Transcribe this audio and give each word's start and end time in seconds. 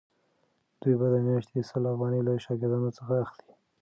دوی 0.81 0.95
به 0.99 1.07
د 1.13 1.15
میاشتې 1.27 1.59
سل 1.69 1.83
افغانۍ 1.91 2.21
له 2.27 2.31
شاګردانو 2.45 2.89
څخه 2.97 3.13
اخلي. 3.25 3.49